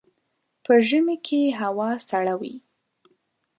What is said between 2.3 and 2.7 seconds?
وي.